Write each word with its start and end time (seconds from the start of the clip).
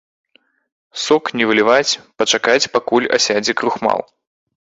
Сок 1.03 1.23
не 1.41 1.45
выліваць, 1.49 1.99
пачакаць 2.23 2.71
пакуль 2.79 3.11
асядзе 3.19 3.57
крухмал. 3.61 3.99